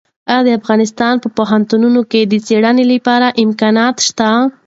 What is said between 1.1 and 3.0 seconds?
په پوهنتونونو کې د څېړنې